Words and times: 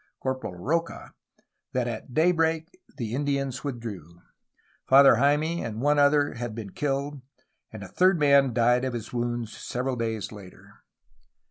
Corporal 0.19 0.55
Rocha, 0.55 1.13
that 1.73 1.87
at 1.87 2.11
day 2.11 2.31
break 2.31 2.67
the 2.97 3.13
Indians 3.13 3.63
withdrew. 3.63 4.23
Father 4.87 5.17
Jayme 5.17 5.63
and 5.63 5.79
one 5.79 5.99
other 5.99 6.33
had 6.33 6.55
been 6.55 6.71
killed, 6.71 7.21
and 7.71 7.83
a 7.83 7.87
third 7.87 8.17
man 8.17 8.51
died 8.51 8.83
of 8.83 8.93
his 8.95 9.13
wounds 9.13 9.55
several 9.55 9.95
days 9.95 10.31
later. 10.31 10.81